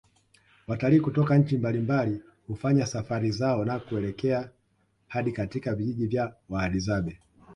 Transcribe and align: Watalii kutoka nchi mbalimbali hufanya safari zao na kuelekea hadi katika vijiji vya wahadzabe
Watalii 0.67 0.99
kutoka 0.99 1.37
nchi 1.37 1.57
mbalimbali 1.57 2.21
hufanya 2.47 2.85
safari 2.85 3.31
zao 3.31 3.65
na 3.65 3.79
kuelekea 3.79 4.49
hadi 5.07 5.31
katika 5.31 5.75
vijiji 5.75 6.07
vya 6.07 6.35
wahadzabe 6.49 7.19